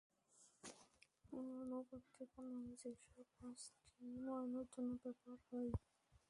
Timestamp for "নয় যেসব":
2.51-2.93